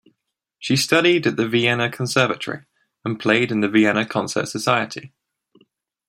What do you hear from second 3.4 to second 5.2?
in the Vienna Concert Society.